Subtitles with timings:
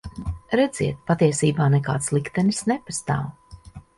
[0.59, 3.29] Redziet, patiesībā nekāds liktenis nepastāv.